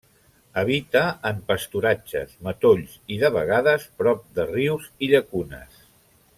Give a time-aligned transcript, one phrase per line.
[0.61, 5.81] Habita en pasturatges, matolls i de vegades prop de rius i llacunes.